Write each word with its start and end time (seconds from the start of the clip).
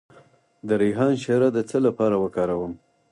د 0.67 0.69
ریحان 0.81 1.13
شیره 1.23 1.49
د 1.55 1.59
څه 1.69 1.77
لپاره 1.85 2.15
وکاروم؟ 2.23 2.73